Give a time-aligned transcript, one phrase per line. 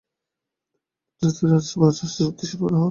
[1.21, 2.79] তিনি রাজস্থান ও মহারাষ্ট্রের উদ্দেশ্যে রওনা হন।